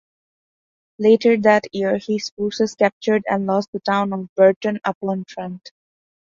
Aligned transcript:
Later 0.97 1.37
that 1.41 1.65
year, 1.73 1.99
his 1.99 2.31
forces 2.31 2.73
captured 2.73 3.21
and 3.29 3.45
lost 3.45 3.69
the 3.71 3.79
town 3.81 4.13
of 4.13 4.33
Burton 4.33 4.79
upon 4.83 5.25
Trent. 5.25 5.71